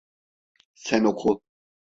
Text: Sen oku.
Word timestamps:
Sen 0.73 1.03
oku. 1.05 1.37